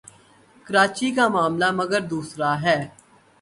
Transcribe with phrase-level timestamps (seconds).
[0.67, 2.77] کراچی کا معاملہ مگر دوسرا ہے۔